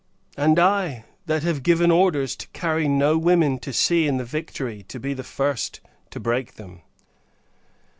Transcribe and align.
And 0.35 0.57
I, 0.57 1.03
that 1.27 1.43
have 1.43 1.61
given 1.61 1.91
orders 1.91 2.35
to 2.37 2.47
carry 2.53 2.87
no 2.87 3.19
women 3.19 3.59
to 3.59 3.71
sea 3.71 4.07
in 4.07 4.17
the 4.17 4.25
Victory, 4.25 4.81
to 4.87 4.99
be 4.99 5.13
the 5.13 5.23
first 5.23 5.79
to 6.09 6.19
break 6.19 6.55
them! 6.55 6.81